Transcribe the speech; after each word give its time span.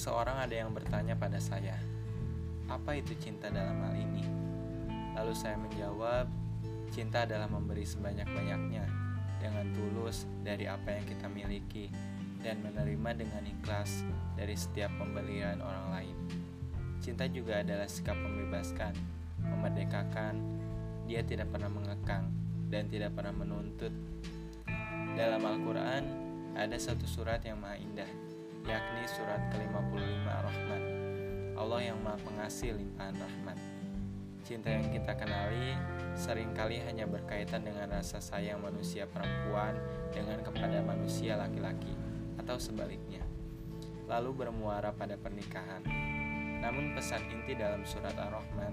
Seseorang 0.00 0.48
ada 0.48 0.56
yang 0.56 0.72
bertanya 0.72 1.12
pada 1.12 1.36
saya, 1.36 1.76
"Apa 2.72 2.96
itu 2.96 3.12
cinta 3.20 3.52
dalam 3.52 3.84
hal 3.84 3.92
ini?" 4.00 4.24
Lalu 5.12 5.36
saya 5.36 5.60
menjawab, 5.60 6.24
"Cinta 6.88 7.28
adalah 7.28 7.44
memberi 7.44 7.84
sebanyak-banyaknya 7.84 8.88
dengan 9.44 9.68
tulus 9.76 10.24
dari 10.40 10.64
apa 10.64 10.96
yang 10.96 11.04
kita 11.04 11.28
miliki 11.28 11.92
dan 12.40 12.64
menerima 12.64 13.12
dengan 13.12 13.44
ikhlas 13.44 14.00
dari 14.40 14.56
setiap 14.56 14.88
pembelian 14.96 15.60
orang 15.60 15.92
lain." 15.92 16.16
Cinta 17.04 17.28
juga 17.28 17.60
adalah 17.60 17.84
sikap 17.84 18.16
membebaskan, 18.16 18.96
memerdekakan. 19.52 20.40
Dia 21.12 21.20
tidak 21.28 21.52
pernah 21.52 21.68
mengekang 21.68 22.24
dan 22.72 22.88
tidak 22.88 23.12
pernah 23.12 23.36
menuntut. 23.36 23.92
Dalam 25.12 25.44
Al-Quran, 25.44 26.04
ada 26.56 26.76
satu 26.80 27.04
surat 27.04 27.44
yang 27.44 27.60
maha 27.60 27.76
indah 27.76 28.30
yakni 28.68 29.04
surat 29.08 29.40
ke-55 29.52 30.24
Ar-Rahman. 30.28 30.82
Allah 31.56 31.80
yang 31.80 31.98
Maha 32.00 32.20
Pengasih 32.20 32.76
limpahan 32.76 33.16
rahmat. 33.16 33.58
Cinta 34.44 34.72
yang 34.72 34.88
kita 34.88 35.12
kenali 35.16 35.76
sering 36.16 36.50
kali 36.56 36.80
hanya 36.80 37.04
berkaitan 37.04 37.64
dengan 37.64 37.92
rasa 37.92 38.18
sayang 38.20 38.60
manusia 38.60 39.04
perempuan 39.08 39.76
dengan 40.12 40.40
kepada 40.40 40.80
manusia 40.80 41.36
laki-laki 41.36 41.92
atau 42.40 42.56
sebaliknya. 42.56 43.22
Lalu 44.08 44.44
bermuara 44.44 44.90
pada 44.90 45.14
pernikahan. 45.20 45.84
Namun 46.60 46.92
pesan 46.96 47.24
inti 47.30 47.56
dalam 47.56 47.84
surat 47.88 48.16
Ar-Rahman 48.16 48.72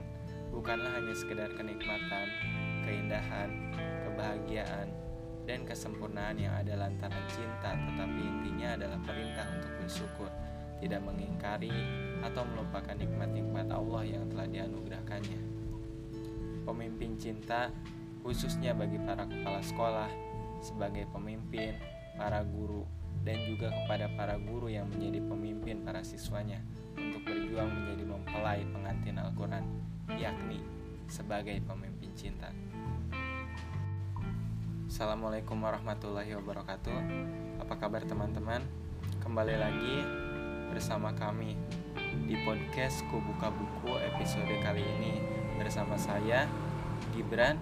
bukanlah 0.52 0.92
hanya 0.98 1.16
sekedar 1.16 1.52
kenikmatan, 1.56 2.28
keindahan, 2.84 3.50
kebahagiaan, 4.08 4.88
dan 5.48 5.64
kesempurnaan 5.64 6.36
yang 6.36 6.52
ada 6.52 6.76
lantaran 6.76 7.24
cinta, 7.32 7.72
tetapi 7.72 8.20
intinya 8.20 8.76
adalah 8.76 9.00
perintah 9.08 9.48
untuk 9.56 9.72
bersyukur, 9.80 10.30
tidak 10.84 11.02
mengingkari 11.08 11.72
atau 12.20 12.44
melupakan 12.44 12.94
nikmat-nikmat 12.94 13.72
Allah 13.72 14.04
yang 14.04 14.28
telah 14.28 14.46
dianugerahkannya. 14.52 15.42
Pemimpin 16.68 17.16
cinta, 17.16 17.72
khususnya 18.28 18.76
bagi 18.76 19.00
para 19.00 19.24
kepala 19.24 19.64
sekolah, 19.64 20.12
sebagai 20.60 21.08
pemimpin, 21.16 21.80
para 22.20 22.44
guru, 22.44 22.84
dan 23.24 23.40
juga 23.48 23.72
kepada 23.72 24.12
para 24.20 24.36
guru 24.36 24.68
yang 24.68 24.92
menjadi 24.92 25.24
pemimpin 25.24 25.80
para 25.80 26.04
siswanya 26.04 26.60
untuk 27.00 27.24
berjuang 27.24 27.72
menjadi 27.72 28.04
mempelai 28.04 28.62
pengantin 28.68 29.16
Al-Quran, 29.16 29.64
yakni 30.20 30.60
sebagai 31.08 31.56
pemimpin 31.64 32.12
cinta. 32.20 32.52
Assalamualaikum 34.88 35.60
warahmatullahi 35.60 36.32
wabarakatuh. 36.40 36.96
Apa 37.60 37.76
kabar 37.76 38.08
teman-teman? 38.08 38.64
Kembali 39.20 39.60
lagi 39.60 40.00
bersama 40.72 41.12
kami 41.12 41.60
di 42.24 42.40
podcast 42.48 43.04
Kubuka 43.12 43.52
Buku 43.52 44.00
episode 44.00 44.48
kali 44.64 44.80
ini. 44.80 45.20
Bersama 45.60 46.00
saya, 46.00 46.48
Gibran 47.12 47.60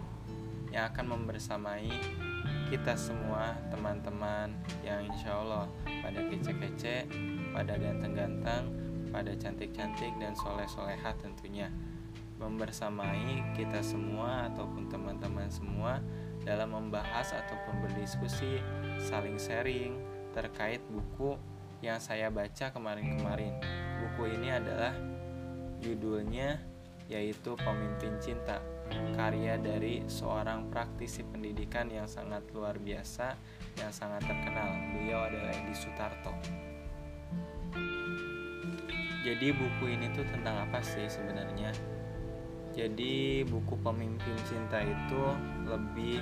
Yang 0.70 0.86
akan 0.94 1.06
membersamai 1.18 1.90
kita 2.70 2.94
semua 2.94 3.58
teman-teman 3.74 4.54
Yang 4.86 5.10
insya 5.10 5.42
Allah 5.42 5.66
pada 6.06 6.22
kece-kece, 6.30 7.10
pada 7.50 7.74
ganteng-ganteng, 7.74 8.70
pada 9.10 9.34
cantik-cantik 9.34 10.14
dan 10.22 10.38
soleh-solehat 10.38 11.18
tentunya. 11.18 11.74
Membersamai 12.38 13.58
kita 13.58 13.82
semua 13.82 14.46
ataupun 14.54 14.94
teman-teman 14.94 15.50
semua 15.50 15.98
dalam 16.46 16.72
membahas 16.72 17.34
ataupun 17.34 17.84
berdiskusi, 17.84 18.62
saling 19.02 19.36
sharing 19.42 19.98
terkait 20.32 20.80
buku 20.94 21.36
yang 21.82 21.98
saya 21.98 22.30
baca 22.30 22.70
kemarin-kemarin. 22.72 23.58
Buku 24.06 24.30
ini 24.30 24.54
adalah 24.54 24.94
judulnya 25.82 26.62
yaitu 27.06 27.54
Pemimpin 27.62 28.18
Cinta, 28.18 28.62
karya 29.14 29.62
dari 29.62 30.02
seorang 30.10 30.74
praktisi 30.74 31.22
pendidikan 31.22 31.86
yang 31.90 32.10
sangat 32.10 32.42
luar 32.50 32.82
biasa, 32.82 33.38
yang 33.78 33.94
sangat 33.94 34.26
terkenal. 34.26 34.74
Beliau 34.98 35.30
adalah 35.30 35.54
Edi 35.54 35.76
Sutarto. 35.78 36.34
Jadi 39.26 39.48
buku 39.54 39.86
ini 39.90 40.10
tuh 40.14 40.26
tentang 40.30 40.70
apa 40.70 40.82
sih 40.82 41.06
sebenarnya? 41.10 41.74
Jadi 42.76 43.48
buku 43.48 43.80
Pemimpin 43.80 44.36
Cinta 44.44 44.84
itu 44.84 45.24
lebih 45.64 46.20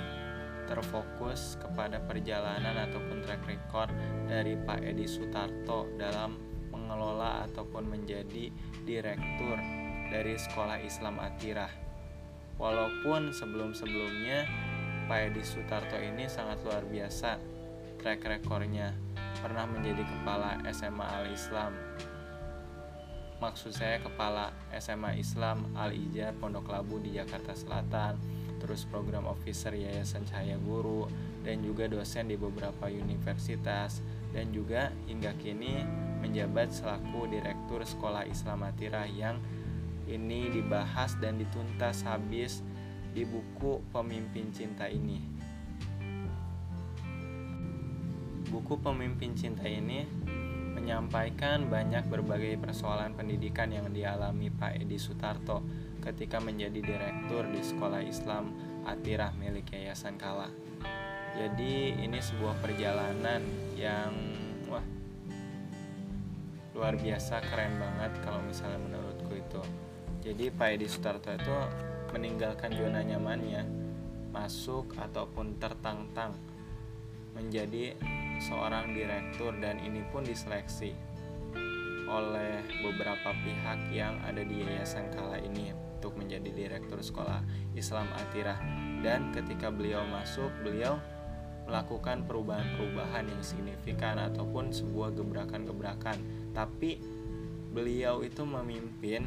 terfokus 0.70 1.58
kepada 1.60 2.00
perjalanan 2.00 2.88
ataupun 2.88 3.20
track 3.26 3.42
record 3.44 3.90
dari 4.30 4.54
Pak 4.56 4.80
Edi 4.80 5.04
Sutarto 5.04 5.90
dalam 5.98 6.38
mengelola 6.70 7.44
ataupun 7.50 7.90
menjadi 7.90 8.54
direktur 8.86 9.58
dari 10.08 10.38
Sekolah 10.38 10.78
Islam 10.78 11.18
Atirah. 11.18 11.70
Walaupun 12.54 13.34
sebelum-sebelumnya 13.34 14.46
Pak 15.10 15.34
Edi 15.34 15.42
Sutarto 15.42 15.98
ini 15.98 16.30
sangat 16.30 16.62
luar 16.62 16.86
biasa 16.86 17.36
track 17.98 18.24
recordnya 18.24 18.94
pernah 19.42 19.66
menjadi 19.66 20.06
kepala 20.06 20.62
SMA 20.70 21.02
Al 21.04 21.26
Islam 21.34 21.72
maksud 23.44 23.76
saya 23.76 24.00
kepala 24.00 24.56
SMA 24.72 25.20
Islam 25.20 25.68
Al 25.76 25.92
Ijar 25.92 26.32
Pondok 26.40 26.72
Labu 26.72 26.96
di 26.96 27.12
Jakarta 27.12 27.52
Selatan 27.52 28.16
terus 28.56 28.88
program 28.88 29.28
officer 29.28 29.76
Yayasan 29.76 30.24
Cahaya 30.24 30.56
Guru 30.56 31.04
dan 31.44 31.60
juga 31.60 31.84
dosen 31.84 32.32
di 32.32 32.40
beberapa 32.40 32.88
universitas 32.88 34.00
dan 34.32 34.48
juga 34.48 34.88
hingga 35.04 35.36
kini 35.36 35.84
menjabat 36.24 36.72
selaku 36.72 37.28
direktur 37.28 37.84
Sekolah 37.84 38.24
Islam 38.24 38.64
Atirah 38.64 39.04
yang 39.12 39.36
ini 40.08 40.48
dibahas 40.48 41.12
dan 41.20 41.36
dituntas 41.36 42.00
habis 42.00 42.64
di 43.12 43.28
buku 43.28 43.84
Pemimpin 43.92 44.56
Cinta 44.56 44.88
ini. 44.88 45.20
Buku 48.48 48.80
Pemimpin 48.80 49.36
Cinta 49.36 49.68
ini 49.68 50.08
menyampaikan 50.84 51.64
banyak 51.72 52.04
berbagai 52.12 52.60
persoalan 52.60 53.16
pendidikan 53.16 53.72
yang 53.72 53.88
dialami 53.88 54.52
Pak 54.52 54.84
Edi 54.84 55.00
Sutarto 55.00 55.64
ketika 56.04 56.36
menjadi 56.44 56.76
direktur 56.76 57.48
di 57.48 57.64
Sekolah 57.64 58.04
Islam 58.04 58.52
Atirah 58.84 59.32
milik 59.32 59.72
Yayasan 59.72 60.20
Kala. 60.20 60.52
Jadi 61.40 62.04
ini 62.04 62.20
sebuah 62.20 62.60
perjalanan 62.60 63.40
yang 63.80 64.12
wah 64.68 64.84
luar 66.76 67.00
biasa 67.00 67.40
keren 67.48 67.80
banget 67.80 68.12
kalau 68.20 68.44
misalnya 68.44 68.84
menurutku 68.84 69.32
itu. 69.40 69.62
Jadi 70.20 70.52
Pak 70.52 70.68
Edi 70.68 70.84
Sutarto 70.84 71.32
itu 71.32 71.56
meninggalkan 72.12 72.76
zona 72.76 73.00
nyamannya 73.00 73.64
masuk 74.36 74.92
ataupun 75.00 75.56
tertang-tang 75.56 76.36
menjadi 77.34 77.98
seorang 78.40 78.94
direktur 78.94 79.54
dan 79.58 79.78
ini 79.82 80.02
pun 80.10 80.22
diseleksi 80.22 80.94
oleh 82.04 82.62
beberapa 82.84 83.32
pihak 83.42 83.90
yang 83.90 84.20
ada 84.22 84.44
di 84.44 84.62
Yayasan 84.62 85.10
Kala 85.10 85.40
ini 85.40 85.72
untuk 85.72 86.20
menjadi 86.20 86.52
direktur 86.52 87.00
sekolah 87.00 87.40
Islam 87.74 88.06
Atirah. 88.12 88.60
Dan 89.00 89.32
ketika 89.32 89.72
beliau 89.72 90.04
masuk 90.08 90.52
beliau 90.64 91.00
melakukan 91.64 92.28
perubahan-perubahan 92.28 93.24
yang 93.24 93.42
signifikan 93.42 94.20
ataupun 94.20 94.68
sebuah 94.68 95.16
gebrakan-gebrakan. 95.16 96.20
Tapi 96.52 97.00
beliau 97.72 98.20
itu 98.20 98.44
memimpin 98.44 99.24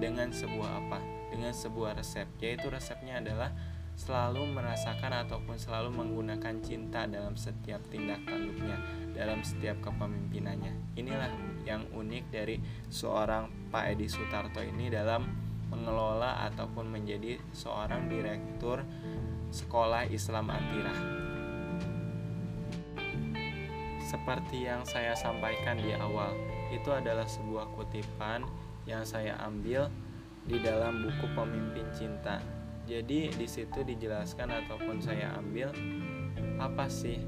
dengan 0.00 0.32
sebuah 0.32 0.70
apa? 0.88 0.98
Dengan 1.28 1.52
sebuah 1.52 2.00
resep 2.00 2.26
yaitu 2.40 2.72
resepnya 2.72 3.20
adalah 3.20 3.52
selalu 3.96 4.44
merasakan 4.52 5.24
ataupun 5.24 5.56
selalu 5.56 5.88
menggunakan 5.88 6.60
cinta 6.60 7.08
dalam 7.08 7.32
setiap 7.32 7.80
tindak 7.88 8.20
tanduknya, 8.28 8.76
dalam 9.16 9.40
setiap 9.40 9.80
kepemimpinannya. 9.80 11.00
Inilah 11.00 11.32
yang 11.64 11.88
unik 11.96 12.24
dari 12.28 12.60
seorang 12.92 13.72
Pak 13.72 13.96
Edi 13.96 14.06
Sutarto 14.06 14.60
ini 14.60 14.92
dalam 14.92 15.24
mengelola 15.72 16.44
ataupun 16.52 16.92
menjadi 16.92 17.40
seorang 17.56 18.06
direktur 18.12 18.84
sekolah 19.48 20.06
Islam 20.12 20.52
Atirah. 20.52 21.00
Seperti 24.06 24.68
yang 24.68 24.86
saya 24.86 25.16
sampaikan 25.18 25.80
di 25.80 25.90
awal, 25.96 26.30
itu 26.70 26.92
adalah 26.94 27.26
sebuah 27.26 27.74
kutipan 27.74 28.46
yang 28.86 29.02
saya 29.02 29.34
ambil 29.42 29.90
di 30.46 30.62
dalam 30.62 31.02
buku 31.02 31.26
Pemimpin 31.34 31.90
Cinta 31.90 32.38
jadi 32.86 33.34
di 33.34 33.46
situ 33.50 33.82
dijelaskan 33.82 34.46
ataupun 34.64 35.02
saya 35.02 35.34
ambil 35.34 35.74
apa 36.62 36.86
sih 36.86 37.18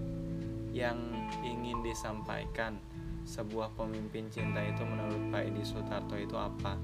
yang 0.70 0.96
ingin 1.42 1.82
disampaikan 1.82 2.78
sebuah 3.26 3.74
pemimpin 3.76 4.30
cinta 4.32 4.62
itu 4.64 4.86
menurut 4.86 5.20
Pak 5.28 5.42
Edi 5.50 5.60
Sutarto 5.66 6.16
itu 6.16 6.38
apa? 6.38 6.78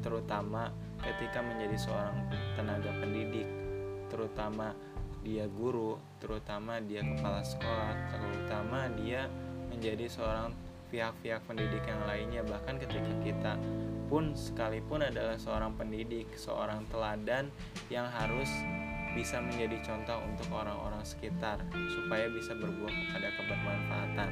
Terutama 0.00 0.72
ketika 1.02 1.42
menjadi 1.44 1.76
seorang 1.76 2.16
tenaga 2.56 2.90
pendidik, 2.96 3.44
terutama 4.08 4.72
dia 5.20 5.44
guru, 5.50 5.98
terutama 6.22 6.80
dia 6.80 7.04
kepala 7.04 7.42
sekolah, 7.42 7.92
terutama 8.08 8.88
dia 9.02 9.28
menjadi 9.68 10.06
seorang 10.08 10.54
pihak-pihak 10.88 11.42
pendidik 11.48 11.82
yang 11.88 12.02
lainnya 12.04 12.42
bahkan 12.44 12.76
ketika 12.76 13.12
kita 13.24 13.52
pun 14.12 14.36
sekalipun 14.36 15.00
adalah 15.00 15.40
seorang 15.40 15.72
pendidik, 15.72 16.28
seorang 16.36 16.84
teladan 16.92 17.48
yang 17.88 18.04
harus 18.12 18.52
bisa 19.16 19.40
menjadi 19.40 19.80
contoh 19.80 20.20
untuk 20.28 20.52
orang-orang 20.52 21.00
sekitar 21.00 21.64
supaya 21.72 22.28
bisa 22.28 22.52
berbuah 22.52 22.92
kepada 22.92 23.28
kebermanfaatan. 23.40 24.30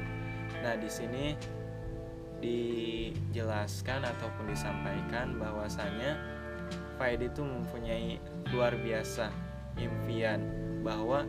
Nah, 0.61 0.77
di 0.77 0.85
sini 0.85 1.25
dijelaskan 2.45 4.05
ataupun 4.05 4.53
disampaikan 4.53 5.41
bahwasanya 5.41 6.17
Faid 7.01 7.25
itu 7.25 7.41
mempunyai 7.41 8.21
luar 8.53 8.77
biasa 8.77 9.33
impian 9.81 10.45
bahwa 10.85 11.25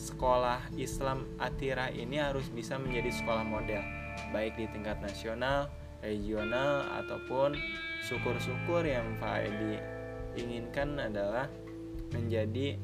sekolah 0.00 0.64
Islam 0.80 1.28
Atira 1.36 1.92
ini 1.92 2.16
harus 2.16 2.48
bisa 2.48 2.80
menjadi 2.80 3.12
sekolah 3.20 3.44
model 3.44 3.84
baik 4.32 4.56
di 4.56 4.68
tingkat 4.72 5.00
nasional, 5.00 5.68
regional 6.00 6.88
ataupun 7.04 7.56
syukur-syukur 8.04 8.84
yang 8.84 9.16
Faidi 9.20 9.80
inginkan 10.36 10.96
adalah 10.96 11.46
menjadi 12.10 12.80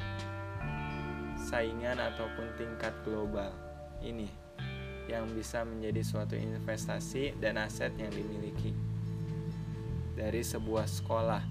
saingan 1.41 1.99
ataupun 1.99 2.47
tingkat 2.59 2.93
global 3.07 3.51
ini 4.03 4.29
yang 5.07 5.27
bisa 5.33 5.63
menjadi 5.63 6.03
suatu 6.03 6.35
investasi 6.35 7.39
dan 7.39 7.63
aset 7.63 7.95
yang 7.95 8.11
dimiliki 8.11 8.75
dari 10.19 10.43
sebuah 10.43 10.87
sekolah. 10.91 11.43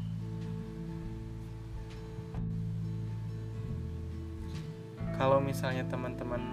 Kalau 5.15 5.39
misalnya 5.39 5.87
teman-teman 5.87 6.43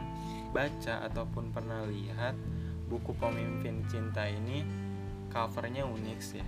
baca 0.55 1.03
ataupun 1.11 1.51
pernah 1.51 1.83
lihat 1.91 2.39
buku 2.87 3.11
pemimpin 3.19 3.83
cinta 3.91 4.23
ini 4.31 4.63
covernya 5.33 5.89
unik 5.89 6.21
sih. 6.21 6.45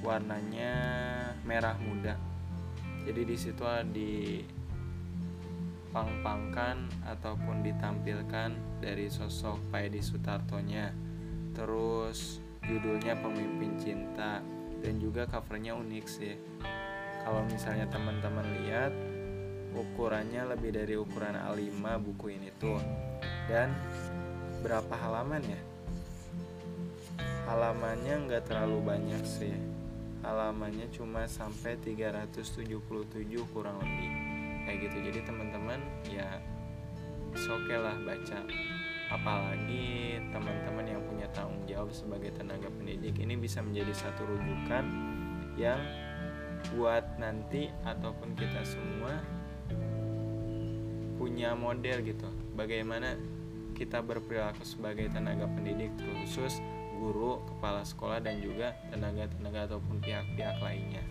Warnanya 0.00 0.72
merah 1.44 1.76
muda. 1.76 2.16
Jadi 3.04 3.22
di 3.28 3.36
situ 3.36 3.62
di 3.92 4.40
pang-pangkan 5.92 7.04
ataupun 7.04 7.60
ditampilkan 7.60 8.80
dari 8.80 9.12
sosok 9.12 9.68
Paedi 9.68 10.00
Sutartonya. 10.00 10.90
Terus 11.52 12.40
judulnya 12.64 13.20
pemimpin 13.20 13.76
cinta. 13.76 14.40
Dan 14.82 14.98
juga 14.98 15.28
covernya 15.28 15.78
unik 15.78 16.06
sih. 16.08 16.34
Kalau 17.22 17.46
misalnya 17.46 17.86
teman-teman 17.86 18.42
lihat 18.64 18.90
ukurannya 19.76 20.42
lebih 20.56 20.74
dari 20.74 20.98
ukuran 20.98 21.38
A5 21.38 21.78
buku 22.02 22.34
ini 22.34 22.50
tuh. 22.58 22.80
Dan 23.46 23.70
berapa 24.64 24.94
halaman 24.94 25.42
ya 25.46 25.60
halamannya 27.52 28.32
nggak 28.32 28.48
terlalu 28.48 28.80
banyak 28.80 29.20
sih. 29.28 29.52
Halamannya 30.24 30.88
cuma 30.88 31.28
sampai 31.28 31.76
377 31.84 32.72
kurang 33.52 33.76
lebih 33.84 34.10
kayak 34.64 34.78
gitu. 34.88 34.96
Jadi 35.12 35.20
teman-teman 35.28 35.76
ya 36.08 36.40
oke 37.36 37.74
lah 37.76 37.92
baca. 38.08 38.40
Apalagi 39.12 40.16
teman-teman 40.32 40.96
yang 40.96 41.04
punya 41.04 41.28
tanggung 41.36 41.60
jawab 41.68 41.92
sebagai 41.92 42.32
tenaga 42.32 42.72
pendidik 42.72 43.20
ini 43.20 43.36
bisa 43.36 43.60
menjadi 43.60 43.92
satu 43.92 44.24
rujukan 44.24 44.84
yang 45.60 45.76
buat 46.72 47.04
nanti 47.20 47.68
ataupun 47.84 48.32
kita 48.32 48.64
semua 48.64 49.20
punya 51.20 51.52
model 51.52 52.00
gitu. 52.00 52.32
Bagaimana 52.56 53.12
kita 53.76 54.00
berperilaku 54.00 54.64
sebagai 54.64 55.12
tenaga 55.12 55.44
pendidik 55.52 55.92
khusus 56.24 56.56
guru, 57.02 57.42
kepala 57.50 57.82
sekolah 57.82 58.22
dan 58.22 58.38
juga 58.38 58.78
tenaga-tenaga 58.94 59.74
ataupun 59.74 59.98
pihak-pihak 59.98 60.62
lainnya. 60.62 61.02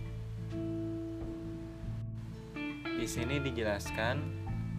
Di 2.96 3.04
sini 3.04 3.44
dijelaskan 3.44 4.16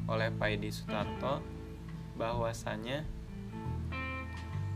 oleh 0.09 0.33
Paidi 0.33 0.73
Sutarto 0.73 1.45
bahwasanya 2.17 3.05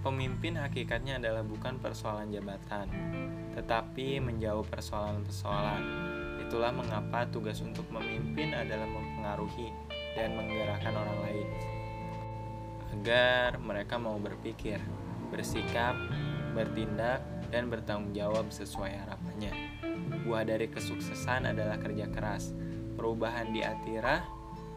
pemimpin 0.05 0.61
hakikatnya 0.61 1.17
adalah 1.17 1.41
bukan 1.41 1.81
persoalan 1.81 2.29
jabatan, 2.29 2.85
tetapi 3.57 4.21
menjawab 4.21 4.69
persoalan-persoalan. 4.69 5.81
Itulah 6.45 6.69
mengapa 6.69 7.25
tugas 7.33 7.59
untuk 7.65 7.89
memimpin 7.89 8.53
adalah 8.53 8.85
mempengaruhi 8.85 9.73
dan 10.13 10.37
menggerakkan 10.37 10.93
orang 10.93 11.19
lain 11.25 11.47
agar 12.97 13.59
mereka 13.61 13.99
mau 13.99 14.15
berpikir, 14.17 14.79
bersikap, 15.29 15.95
bertindak, 16.55 17.21
dan 17.51 17.71
bertanggung 17.71 18.11
jawab 18.11 18.51
sesuai 18.51 18.91
harapannya. 19.05 19.53
Buah 20.27 20.43
dari 20.43 20.67
kesuksesan 20.67 21.47
adalah 21.51 21.79
kerja 21.79 22.07
keras. 22.11 22.51
Perubahan 22.99 23.55
di 23.55 23.63
Atira 23.63 24.19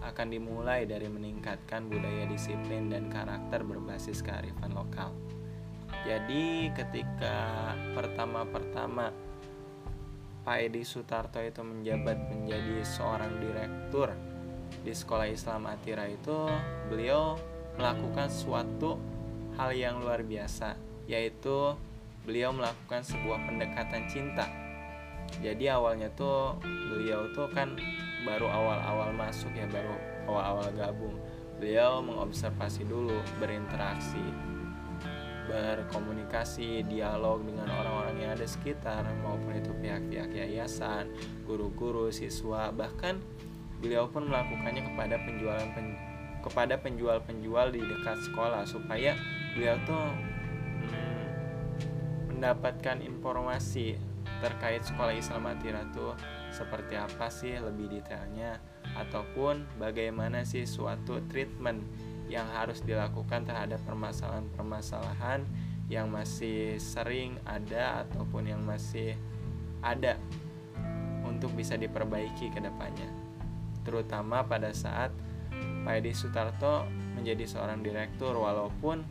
akan 0.00 0.28
dimulai 0.32 0.88
dari 0.88 1.08
meningkatkan 1.10 1.88
budaya 1.90 2.24
disiplin 2.30 2.88
dan 2.88 3.12
karakter 3.12 3.64
berbasis 3.66 4.24
kearifan 4.24 4.72
lokal. 4.72 5.12
Jadi 6.06 6.72
ketika 6.72 7.72
pertama-pertama 7.92 9.12
Pak 10.40 10.56
Edi 10.56 10.80
Sutarto 10.88 11.36
itu 11.44 11.60
menjabat 11.60 12.16
menjadi 12.32 12.80
seorang 12.80 13.36
direktur 13.36 14.08
di 14.80 14.96
Sekolah 14.96 15.28
Islam 15.28 15.68
Atira 15.68 16.08
itu, 16.08 16.48
beliau 16.88 17.36
melakukan 17.76 18.32
suatu 18.32 18.96
hal 19.60 19.76
yang 19.76 20.00
luar 20.00 20.24
biasa, 20.24 20.80
yaitu 21.04 21.76
beliau 22.24 22.48
melakukan 22.56 23.04
sebuah 23.04 23.44
pendekatan 23.44 24.08
cinta. 24.08 24.48
Jadi 25.44 25.68
awalnya 25.68 26.08
tuh 26.16 26.56
beliau 26.64 27.28
tuh 27.36 27.44
kan 27.52 27.76
baru 28.24 28.48
awal-awal 28.48 29.12
masuk 29.12 29.52
ya, 29.52 29.68
baru 29.68 29.92
awal-awal 30.24 30.72
gabung. 30.72 31.16
Beliau 31.60 32.00
mengobservasi 32.00 32.88
dulu, 32.88 33.20
berinteraksi, 33.36 34.24
berkomunikasi, 35.44 36.88
dialog 36.88 37.44
dengan 37.44 37.68
orang-orang 37.68 38.16
yang 38.16 38.32
ada 38.32 38.48
sekitar 38.48 39.04
maupun 39.20 39.60
itu 39.60 39.68
pihak-pihak 39.76 40.32
yayasan, 40.32 41.12
guru-guru, 41.44 42.08
siswa, 42.08 42.72
bahkan 42.72 43.20
beliau 43.84 44.08
pun 44.08 44.24
melakukannya 44.24 44.88
kepada 44.88 45.20
penjualan 45.20 45.68
pen, 45.76 46.00
kepada 46.40 46.80
penjual-penjual 46.80 47.76
di 47.76 47.80
dekat 47.84 48.16
sekolah 48.24 48.64
supaya 48.64 49.12
beliau 49.54 49.76
tuh 49.86 50.06
hmm, 50.86 51.26
mendapatkan 52.34 53.02
informasi 53.02 53.98
terkait 54.40 54.80
sekolah 54.86 55.12
Islam 55.12 55.50
Atira 55.52 55.84
tuh 55.92 56.16
seperti 56.50 56.96
apa 56.96 57.28
sih 57.28 57.54
lebih 57.60 57.92
detailnya 57.92 58.58
ataupun 58.96 59.68
bagaimana 59.76 60.42
sih 60.42 60.64
suatu 60.64 61.20
treatment 61.28 61.84
yang 62.30 62.46
harus 62.54 62.80
dilakukan 62.86 63.44
terhadap 63.44 63.82
permasalahan-permasalahan 63.84 65.44
yang 65.90 66.06
masih 66.06 66.78
sering 66.78 67.34
ada 67.42 68.06
ataupun 68.06 68.46
yang 68.46 68.62
masih 68.62 69.18
ada 69.82 70.14
untuk 71.26 71.50
bisa 71.58 71.74
diperbaiki 71.74 72.54
ke 72.54 72.60
depannya. 72.62 73.10
Terutama 73.82 74.46
pada 74.46 74.70
saat 74.70 75.10
Pak 75.82 75.94
Edi 75.98 76.14
Sutarto 76.14 76.86
menjadi 77.18 77.42
seorang 77.48 77.82
direktur 77.82 78.38
walaupun 78.38 79.02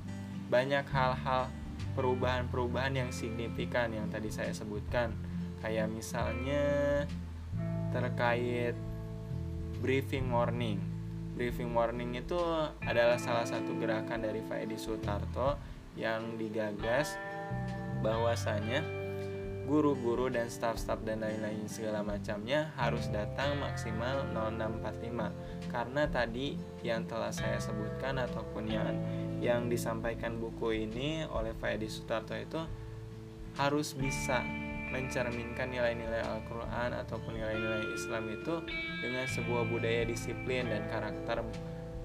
banyak 0.50 0.86
hal-hal 0.90 1.48
perubahan-perubahan 1.96 2.98
yang 3.06 3.10
signifikan 3.14 3.94
yang 3.94 4.10
tadi 4.10 4.34
saya 4.34 4.52
sebutkan. 4.52 5.14
Kayak 5.62 5.92
misalnya 5.92 7.06
terkait 7.94 8.76
briefing 9.80 10.28
morning 10.28 11.00
briefing 11.40 11.72
morning 11.72 12.20
itu 12.20 12.36
adalah 12.84 13.16
salah 13.16 13.48
satu 13.48 13.72
gerakan 13.80 14.28
dari 14.28 14.44
Pak 14.44 14.60
Edi 14.60 14.76
Sutarto 14.76 15.56
yang 15.96 16.36
digagas 16.36 17.16
bahwasanya 18.04 18.84
guru-guru 19.64 20.28
dan 20.28 20.52
staff-staff 20.52 21.00
dan 21.08 21.24
lain-lain 21.24 21.64
segala 21.72 22.04
macamnya 22.04 22.76
harus 22.76 23.08
datang 23.08 23.56
maksimal 23.56 24.28
0645 24.36 25.72
karena 25.72 26.04
tadi 26.12 26.60
yang 26.84 27.08
telah 27.08 27.32
saya 27.32 27.56
sebutkan 27.56 28.20
ataupun 28.20 28.68
yang 28.68 28.92
yang 29.40 29.72
disampaikan 29.72 30.36
buku 30.38 30.88
ini 30.88 31.24
oleh 31.32 31.56
Pak 31.56 31.80
Edi 31.80 31.88
Sutarto 31.88 32.36
itu 32.36 32.60
harus 33.56 33.96
bisa 33.96 34.44
mencerminkan 34.90 35.70
nilai-nilai 35.70 36.24
Al-Quran 36.26 36.98
ataupun 36.98 37.38
nilai-nilai 37.38 37.94
Islam 37.94 38.28
itu 38.30 38.64
dengan 39.00 39.26
sebuah 39.30 39.64
budaya 39.70 40.04
disiplin 40.04 40.68
dan 40.68 40.84
karakter 40.90 41.46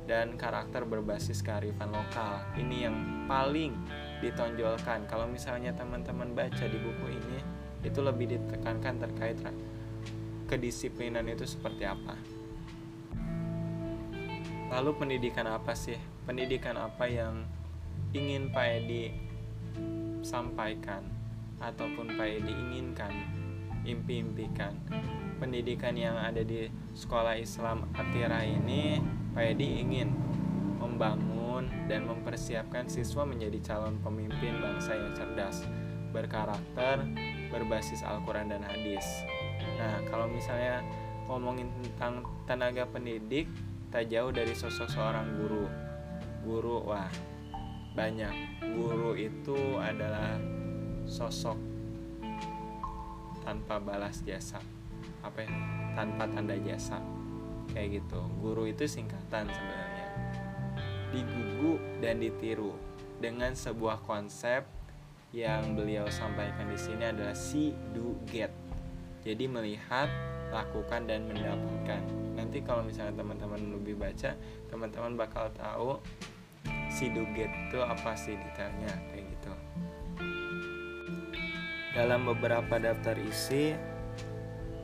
dan 0.04 0.36
karakter 0.36 0.84
berbasis 0.84 1.40
kearifan 1.40 1.88
lokal. 1.88 2.44
Ini 2.60 2.76
yang 2.90 2.96
paling 3.24 3.72
ditonjolkan. 4.20 5.08
Kalau 5.08 5.24
misalnya 5.24 5.72
teman-teman 5.72 6.36
baca 6.36 6.64
di 6.68 6.76
buku 6.76 7.06
ini 7.08 7.40
itu 7.84 8.00
lebih 8.04 8.36
ditekankan 8.36 9.00
terkait 9.00 9.40
kedisiplinan 10.48 11.24
itu 11.24 11.48
seperti 11.48 11.88
apa 11.88 12.33
lalu 14.74 14.90
pendidikan 14.98 15.46
apa 15.46 15.70
sih? 15.70 15.94
Pendidikan 16.26 16.74
apa 16.74 17.06
yang 17.06 17.46
ingin 18.10 18.50
Pak 18.50 18.66
Edi 18.82 19.14
sampaikan 20.26 21.06
ataupun 21.62 22.18
Pak 22.18 22.26
Edi 22.26 22.50
inginkan 22.50 23.14
impi-impikan? 23.86 24.74
Pendidikan 25.38 25.94
yang 25.94 26.18
ada 26.18 26.42
di 26.42 26.66
sekolah 26.90 27.38
Islam 27.38 27.86
Atira 27.94 28.42
ini 28.42 28.98
Pak 29.30 29.54
Edi 29.54 29.78
ingin 29.78 30.10
membangun 30.82 31.70
dan 31.86 32.10
mempersiapkan 32.10 32.90
siswa 32.90 33.22
menjadi 33.22 33.62
calon 33.62 34.02
pemimpin 34.02 34.58
bangsa 34.58 34.98
yang 34.98 35.14
cerdas 35.14 35.62
berkarakter 36.10 37.06
berbasis 37.54 38.02
Al-Quran 38.02 38.50
dan 38.50 38.66
hadis. 38.66 39.06
Nah 39.78 40.02
kalau 40.10 40.26
misalnya 40.26 40.82
ngomongin 41.30 41.70
tentang 41.78 42.26
tenaga 42.46 42.90
pendidik 42.90 43.46
tak 43.94 44.10
jauh 44.10 44.34
dari 44.34 44.50
sosok 44.50 44.90
seorang 44.90 45.38
guru. 45.38 45.70
Guru 46.42 46.82
wah 46.82 47.06
banyak. 47.94 48.58
Guru 48.74 49.14
itu 49.14 49.78
adalah 49.78 50.34
sosok 51.06 51.54
tanpa 53.46 53.78
balas 53.78 54.18
jasa. 54.26 54.58
Apa 55.22 55.46
ya? 55.46 55.54
Tanpa 55.94 56.26
tanda 56.26 56.58
jasa. 56.58 56.98
Kayak 57.70 58.02
gitu. 58.02 58.18
Guru 58.42 58.66
itu 58.66 58.82
singkatan 58.82 59.46
sebenarnya. 59.46 60.08
Digugu 61.14 61.78
dan 62.02 62.18
ditiru 62.18 62.74
dengan 63.22 63.54
sebuah 63.54 64.02
konsep 64.02 64.66
yang 65.30 65.78
beliau 65.78 66.10
sampaikan 66.10 66.66
di 66.66 66.78
sini 66.82 67.14
adalah 67.14 67.38
see 67.38 67.70
do 67.94 68.18
get. 68.26 68.50
Jadi 69.22 69.46
melihat 69.46 70.10
lakukan 70.54 71.10
dan 71.10 71.26
mendapatkan 71.26 72.02
nanti 72.38 72.62
kalau 72.62 72.86
misalnya 72.86 73.18
teman-teman 73.18 73.58
lebih 73.74 73.98
baca 73.98 74.38
teman-teman 74.70 75.18
bakal 75.18 75.50
tahu 75.58 75.98
see 76.94 77.10
do 77.10 77.26
get 77.34 77.50
itu 77.50 77.82
apa 77.82 78.14
sih 78.14 78.38
detailnya 78.38 78.94
kayak 79.10 79.26
gitu. 79.34 79.52
Dalam 81.94 82.26
beberapa 82.26 82.78
daftar 82.78 83.18
isi 83.18 83.74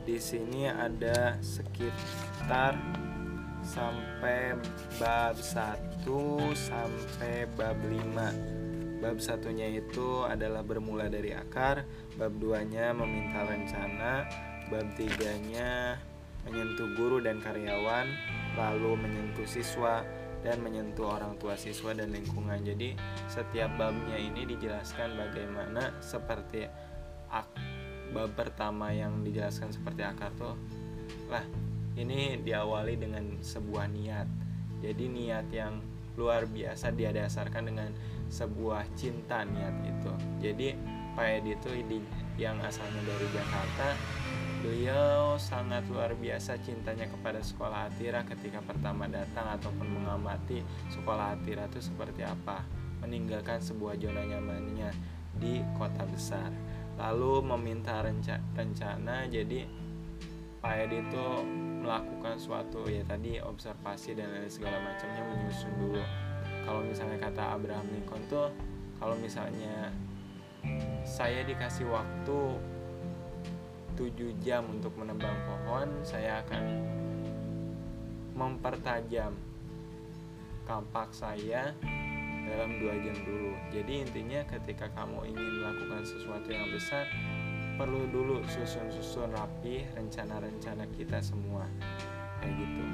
di 0.06 0.18
sini 0.18 0.66
ada 0.66 1.38
sekitar 1.38 2.74
sampai 3.62 4.58
bab 4.98 5.38
1 5.38 6.02
sampai 6.56 7.46
bab 7.54 7.78
5 7.78 9.02
bab 9.04 9.16
satunya 9.20 9.68
itu 9.70 10.26
adalah 10.26 10.66
bermula 10.66 11.06
dari 11.06 11.30
akar 11.30 11.84
bab 12.18 12.32
2 12.36 12.72
nya 12.72 12.90
meminta 12.96 13.44
rencana 13.46 14.26
bab 14.70 14.86
3 14.94 15.50
nya 15.50 15.98
menyentuh 16.46 16.88
guru 16.96 17.20
dan 17.20 17.42
karyawan 17.42 18.06
lalu 18.56 18.96
menyentuh 18.96 19.44
siswa 19.44 20.00
dan 20.40 20.56
menyentuh 20.64 21.20
orang 21.20 21.36
tua 21.36 21.52
siswa 21.58 21.92
dan 21.92 22.14
lingkungan. 22.14 22.64
Jadi 22.64 22.96
setiap 23.28 23.68
babnya 23.76 24.16
ini 24.16 24.48
dijelaskan 24.48 25.18
bagaimana 25.18 25.92
seperti 26.00 26.64
ak 27.28 27.46
bab 28.10 28.32
pertama 28.34 28.90
yang 28.90 29.22
dijelaskan 29.22 29.70
seperti 29.70 30.02
akar 30.02 30.34
tuh 30.34 30.58
lah 31.30 31.44
ini 31.94 32.40
diawali 32.40 32.96
dengan 32.96 33.38
sebuah 33.44 33.86
niat. 33.90 34.26
Jadi 34.80 35.04
niat 35.12 35.46
yang 35.52 35.78
luar 36.16 36.48
biasa 36.48 36.90
dia 36.96 37.12
dasarkan 37.12 37.68
dengan 37.70 37.90
sebuah 38.32 38.86
cinta 38.96 39.44
niat 39.44 39.76
itu. 39.84 40.12
Jadi 40.40 40.68
Pak 41.14 41.26
Edi 41.42 41.52
itu 41.58 41.70
yang 42.40 42.56
asalnya 42.64 43.02
dari 43.04 43.26
Jakarta 43.34 43.88
beliau 44.60 45.40
sangat 45.40 45.88
luar 45.88 46.12
biasa 46.12 46.60
cintanya 46.60 47.08
kepada 47.08 47.40
sekolah 47.40 47.88
Atira 47.88 48.20
ketika 48.28 48.60
pertama 48.60 49.08
datang 49.08 49.56
ataupun 49.56 49.88
mengamati 49.88 50.60
sekolah 50.92 51.34
Atira 51.34 51.64
itu 51.66 51.80
seperti 51.80 52.22
apa 52.28 52.62
meninggalkan 53.00 53.56
sebuah 53.64 53.96
zona 53.96 54.20
nyamannya 54.28 54.92
di 55.40 55.64
kota 55.80 56.04
besar 56.04 56.52
lalu 57.00 57.40
meminta 57.40 58.04
renca 58.04 58.36
rencana. 58.52 59.24
Jadi 59.24 59.64
Pak 60.60 60.74
Edi 60.76 61.00
itu 61.00 61.26
melakukan 61.80 62.36
suatu 62.36 62.84
ya 62.84 63.00
tadi 63.08 63.40
observasi 63.40 64.12
dan 64.12 64.28
lain 64.28 64.52
segala 64.52 64.76
macamnya 64.84 65.24
menyusun 65.24 65.72
dulu. 65.80 66.04
Kalau 66.68 66.84
misalnya 66.84 67.16
kata 67.16 67.56
Abraham 67.56 67.88
Lincoln 67.88 68.20
tuh 68.28 68.52
kalau 69.00 69.16
misalnya 69.16 69.88
saya 71.08 71.40
dikasih 71.40 71.88
waktu 71.88 72.60
7 74.00 74.32
jam 74.40 74.64
untuk 74.72 74.96
menebang 74.96 75.36
pohon 75.44 76.00
saya 76.00 76.40
akan 76.40 76.64
mempertajam 78.32 79.36
kampak 80.64 81.12
saya 81.12 81.76
dalam 82.48 82.80
dua 82.80 82.96
jam 83.04 83.16
dulu. 83.28 83.52
Jadi 83.68 84.08
intinya 84.08 84.40
ketika 84.48 84.88
kamu 84.96 85.28
ingin 85.28 85.52
melakukan 85.60 86.02
sesuatu 86.08 86.48
yang 86.48 86.64
besar 86.72 87.04
perlu 87.76 88.08
dulu 88.08 88.40
susun-susun 88.48 89.36
rapi 89.36 89.84
rencana-rencana 89.92 90.88
kita 90.96 91.20
semua. 91.20 91.68
Kayak 92.40 92.56
gitu. 92.56 92.84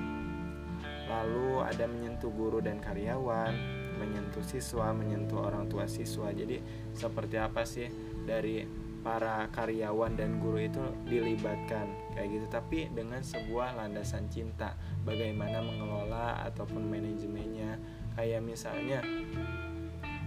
Lalu 1.07 1.63
ada 1.63 1.85
menyentuh 1.87 2.35
guru 2.35 2.59
dan 2.59 2.83
karyawan 2.83 3.55
menyentuh 3.97 4.45
siswa 4.45 4.91
menyentuh 4.91 5.39
orang 5.39 5.71
tua 5.71 5.87
siswa. 5.87 6.35
Jadi 6.35 6.59
seperti 6.93 7.37
apa 7.39 7.63
sih 7.63 7.87
dari 8.27 8.86
para 9.07 9.47
karyawan 9.55 10.19
dan 10.19 10.43
guru 10.43 10.67
itu 10.67 10.83
dilibatkan 11.07 11.87
kayak 12.19 12.27
gitu. 12.27 12.47
Tapi 12.51 12.91
dengan 12.91 13.23
sebuah 13.23 13.79
landasan 13.79 14.27
cinta 14.27 14.75
bagaimana 15.07 15.63
mengelola 15.63 16.43
ataupun 16.51 16.91
manajemennya. 16.91 17.79
Kayak 18.19 18.43
misalnya 18.43 18.99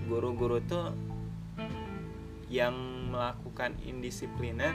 guru-guru 0.07 0.63
tuh 0.63 0.95
yang 2.47 2.71
melakukan 3.11 3.75
indisipliner 3.83 4.71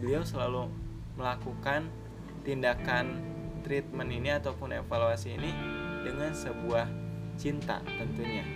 beliau 0.00 0.24
selalu 0.24 0.72
melakukan 1.20 1.92
tindakan 2.40 3.20
treatment 3.60 4.08
ini 4.08 4.32
ataupun 4.32 4.72
evaluasi 4.72 5.36
ini 5.36 5.52
dengan 6.08 6.32
sebuah 6.32 6.88
cinta 7.36 7.84
tentunya. 7.84 8.48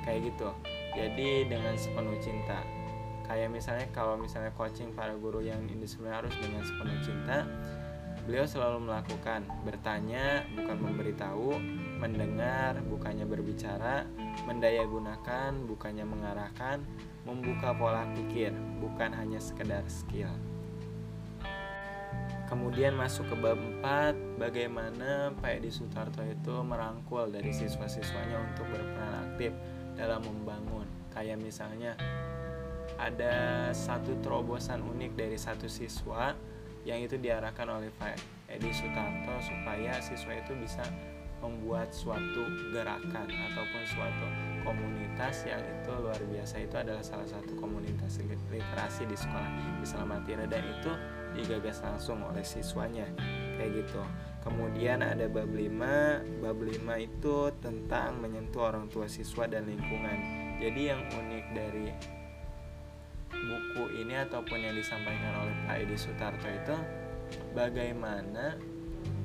Kayak 0.00 0.32
gitu. 0.32 0.48
Jadi 0.96 1.44
dengan 1.44 1.76
sepenuh 1.76 2.16
cinta 2.24 2.64
kayak 3.28 3.52
misalnya 3.52 3.86
kalau 3.92 4.16
misalnya 4.16 4.50
coaching 4.56 4.90
para 4.96 5.12
guru 5.14 5.44
yang 5.44 5.60
indisipliner 5.68 6.24
harus 6.24 6.34
dengan 6.40 6.64
sepenuh 6.64 6.98
cinta 7.04 7.44
Beliau 8.28 8.44
selalu 8.44 8.92
melakukan 8.92 9.40
bertanya, 9.64 10.44
bukan 10.52 10.76
memberitahu, 10.84 11.56
mendengar, 11.96 12.76
bukannya 12.84 13.24
berbicara, 13.24 14.04
mendayagunakan, 14.44 15.64
bukannya 15.64 16.04
mengarahkan, 16.04 16.84
membuka 17.24 17.72
pola 17.72 18.04
pikir, 18.12 18.52
bukan 18.84 19.16
hanya 19.16 19.40
sekedar 19.40 19.80
skill. 19.88 20.28
Kemudian 22.52 23.00
masuk 23.00 23.32
ke 23.32 23.36
bab 23.40 23.56
4, 23.80 24.36
bagaimana 24.36 25.32
Pak 25.40 25.64
Edi 25.64 25.72
Sutarto 25.72 26.20
itu 26.20 26.52
merangkul 26.60 27.32
dari 27.32 27.48
siswa-siswanya 27.48 28.44
untuk 28.44 28.68
berperan 28.68 29.24
aktif 29.24 29.56
dalam 29.96 30.20
membangun. 30.20 30.84
Kayak 31.16 31.40
misalnya 31.40 31.96
ada 32.98 33.70
satu 33.70 34.18
terobosan 34.20 34.82
unik 34.82 35.12
dari 35.14 35.38
satu 35.38 35.70
siswa 35.70 36.34
yang 36.82 36.98
itu 36.98 37.14
diarahkan 37.14 37.66
oleh 37.70 37.94
Pak 37.94 38.18
Edi 38.50 38.74
Sutanto 38.74 39.38
supaya 39.40 40.02
siswa 40.02 40.34
itu 40.34 40.52
bisa 40.58 40.82
membuat 41.38 41.94
suatu 41.94 42.42
gerakan 42.74 43.30
ataupun 43.30 43.82
suatu 43.86 44.26
komunitas 44.66 45.46
yang 45.46 45.62
itu 45.62 45.90
luar 45.94 46.18
biasa. 46.18 46.66
Itu 46.66 46.74
adalah 46.74 47.04
salah 47.06 47.28
satu 47.30 47.54
komunitas 47.54 48.18
literasi 48.50 49.06
di 49.06 49.14
sekolah 49.14 49.78
Islam 49.78 50.18
Atira 50.18 50.50
dan 50.50 50.66
itu 50.66 50.92
digagas 51.38 51.78
langsung 51.86 52.26
oleh 52.26 52.42
siswanya. 52.42 53.06
Kayak 53.54 53.86
gitu. 53.86 54.02
Kemudian 54.42 55.04
ada 55.04 55.30
bab 55.30 55.50
5 55.50 56.42
bab 56.42 56.58
5 56.58 57.06
itu 57.06 57.36
tentang 57.62 58.18
menyentuh 58.18 58.74
orang 58.74 58.90
tua 58.90 59.06
siswa 59.06 59.46
dan 59.46 59.70
lingkungan. 59.70 60.18
Jadi 60.58 60.80
yang 60.90 61.06
unik 61.06 61.44
dari 61.54 61.86
buku 63.78 64.02
ini 64.02 64.18
ataupun 64.18 64.58
yang 64.58 64.74
disampaikan 64.74 65.46
oleh 65.46 65.54
Pak 65.62 65.86
Edi 65.86 65.94
Sutarto 65.94 66.50
itu 66.50 66.74
bagaimana 67.54 68.58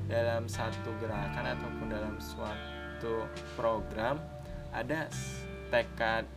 dalam 0.06 0.46
satu 0.46 0.94
gerakan 1.02 1.58
ataupun 1.58 1.90
dalam 1.90 2.14
suatu 2.22 3.26
program 3.58 4.22
ada 4.70 5.10
tekad 5.74 6.30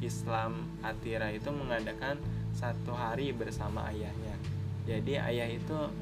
Islam 0.00 0.64
Atira 0.80 1.28
itu 1.28 1.52
mengadakan 1.52 2.16
satu 2.56 2.96
hari 2.96 3.36
bersama 3.36 3.92
ayahnya. 3.92 4.32
Jadi 4.88 5.20
ayah 5.20 5.52
itu 5.52 5.92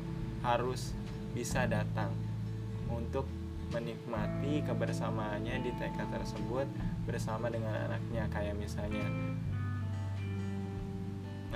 harus 0.47 0.95
bisa 1.35 1.67
datang 1.67 2.15
untuk 2.87 3.27
menikmati 3.75 4.63
kebersamaannya 4.63 5.67
di 5.67 5.75
TK 5.75 5.99
tersebut 6.15 6.71
bersama 7.11 7.51
dengan 7.51 7.91
anaknya 7.91 8.31
kayak 8.31 8.55
misalnya 8.55 9.03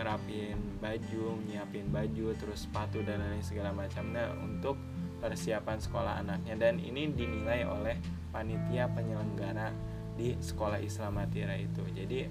ngerapin 0.00 0.56
baju, 0.80 1.36
nyiapin 1.44 1.92
baju, 1.92 2.32
terus 2.40 2.64
sepatu 2.64 3.04
dan 3.04 3.20
lain 3.20 3.44
segala 3.44 3.76
macamnya 3.76 4.32
untuk 4.40 4.80
persiapan 5.20 5.76
sekolah 5.76 6.24
anaknya 6.24 6.56
dan 6.56 6.80
ini 6.80 7.12
dinilai 7.12 7.68
oleh 7.68 8.00
panitia 8.32 8.88
penyelenggara 8.88 9.68
di 10.16 10.32
sekolah 10.40 10.80
Islam 10.80 11.20
Atira 11.20 11.54
itu. 11.60 11.84
Jadi 11.92 12.24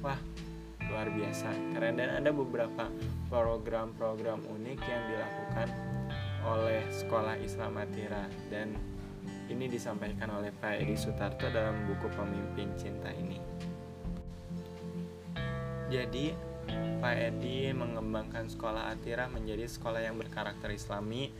wah 0.00 0.16
luar 0.88 1.08
biasa 1.12 1.52
keren 1.76 2.00
dan 2.00 2.24
ada 2.24 2.32
beberapa 2.32 2.88
program-program 3.28 4.40
unik 4.48 4.80
yang 4.84 5.02
dilakukan 5.12 5.68
oleh 6.44 6.84
sekolah 6.88 7.36
Islam 7.40 7.80
Atira 7.80 8.28
dan 8.48 8.72
ini 9.48 9.68
disampaikan 9.68 10.28
oleh 10.32 10.52
Pak 10.56 10.80
Edi 10.80 10.96
Sutarto 10.96 11.48
dalam 11.52 11.84
buku 11.88 12.08
Pemimpin 12.12 12.72
Cinta 12.80 13.12
ini. 13.12 13.40
Jadi, 15.92 16.32
Pak 17.00 17.16
Edi 17.20 17.72
mengembangkan 17.74 18.48
sekolah 18.48 18.92
Atira 18.94 19.28
menjadi 19.28 19.68
sekolah 19.68 20.00
yang 20.00 20.16
berkarakter 20.16 20.72
Islami, 20.72 21.30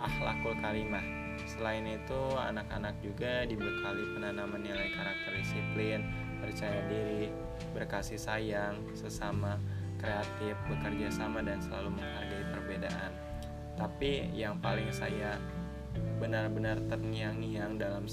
akhlakul 0.00 0.56
kalimah. 0.60 1.04
Selain 1.44 1.84
itu, 1.84 2.22
anak-anak 2.36 2.96
juga 3.04 3.44
dibekali 3.44 4.04
penanaman 4.16 4.62
nilai 4.62 4.88
karakter 4.94 5.32
disiplin, 5.36 6.00
percaya 6.40 6.80
diri, 6.88 7.28
berkasih 7.76 8.16
sayang, 8.16 8.78
sesama, 8.96 9.60
kreatif, 10.00 10.56
bekerja 10.66 11.08
sama 11.12 11.44
dan 11.44 11.60
selalu 11.60 11.98
menghargai 11.98 12.44
perbedaan. 12.52 13.12
Tapi 13.76 14.32
yang 14.34 14.58
paling 14.58 14.90
saya 14.92 15.38
benar-benar 16.18 16.80
terngiang-ngiang 16.88 17.76
dalam 17.76 18.04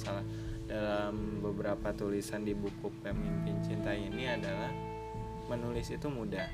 dalam 0.70 1.42
beberapa 1.42 1.90
tulisan 1.98 2.46
di 2.46 2.54
buku 2.54 2.94
Pemimpin 3.02 3.58
Cinta 3.66 3.90
ini 3.90 4.30
adalah 4.30 4.70
menulis 5.50 5.90
itu 5.90 6.08
mudah. 6.08 6.46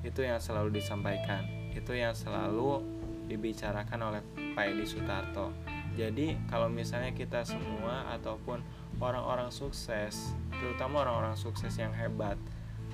Itu 0.00 0.24
yang 0.24 0.40
selalu 0.40 0.80
disampaikan. 0.80 1.44
Itu 1.76 1.92
yang 1.92 2.16
selalu 2.16 2.80
dibicarakan 3.28 4.00
oleh 4.08 4.20
Pak 4.56 4.64
Edi 4.72 4.88
Sutarto. 4.88 5.52
Jadi 5.94 6.38
kalau 6.48 6.72
misalnya 6.72 7.12
kita 7.12 7.44
semua 7.44 8.08
ataupun 8.16 8.64
orang-orang 8.98 9.52
sukses, 9.52 10.32
terutama 10.56 11.04
orang-orang 11.04 11.36
sukses 11.36 11.76
yang 11.76 11.92
hebat, 11.92 12.40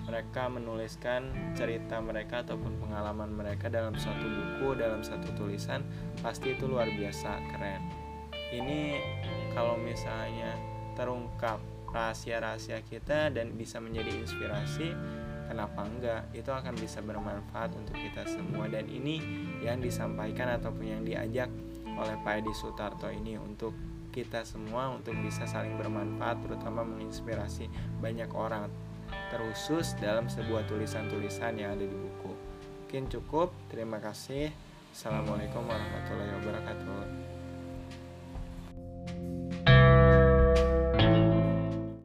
mereka 0.05 0.53
menuliskan 0.53 1.33
cerita 1.57 1.97
mereka 2.01 2.45
ataupun 2.45 2.77
pengalaman 2.77 3.33
mereka 3.33 3.73
dalam 3.73 3.97
satu 3.97 4.25
buku, 4.25 4.77
dalam 4.77 5.01
satu 5.01 5.33
tulisan, 5.33 5.81
pasti 6.21 6.53
itu 6.53 6.69
luar 6.69 6.89
biasa 6.93 7.41
keren. 7.53 7.81
Ini 8.53 9.01
kalau 9.57 9.81
misalnya 9.81 10.53
terungkap 10.93 11.61
rahasia-rahasia 11.95 12.83
kita 12.83 13.31
dan 13.31 13.55
bisa 13.55 13.79
menjadi 13.79 14.11
inspirasi 14.19 14.91
kenapa 15.47 15.87
enggak? 15.87 16.23
Itu 16.35 16.51
akan 16.51 16.75
bisa 16.75 16.99
bermanfaat 17.01 17.79
untuk 17.79 17.95
kita 17.95 18.27
semua. 18.27 18.67
Dan 18.67 18.91
ini 18.91 19.23
yang 19.63 19.79
disampaikan 19.79 20.51
ataupun 20.59 20.85
yang 20.85 21.03
diajak 21.07 21.49
oleh 21.95 22.17
Pak 22.27 22.43
Edi 22.43 22.53
Sutarto 22.53 23.07
ini 23.07 23.39
untuk 23.39 23.73
kita 24.11 24.47
semua 24.47 24.95
untuk 24.95 25.15
bisa 25.23 25.43
saling 25.47 25.75
bermanfaat 25.75 26.43
terutama 26.47 26.87
menginspirasi 26.87 27.67
banyak 27.99 28.31
orang 28.31 28.71
terusus 29.31 29.99
dalam 29.99 30.31
sebuah 30.31 30.67
tulisan-tulisan 30.71 31.59
yang 31.59 31.75
ada 31.79 31.87
di 31.87 31.95
buku. 31.95 32.33
Mungkin 32.87 33.11
cukup. 33.11 33.51
Terima 33.71 33.99
kasih. 33.99 34.55
Assalamualaikum 34.95 35.67
warahmatullahi 35.67 36.31
wabarakatuh 36.39 37.24